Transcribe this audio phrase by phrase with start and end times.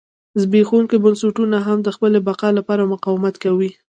[0.41, 3.71] زبېښونکي بنسټونه هم د خپلې بقا لپاره مقاومت کوي.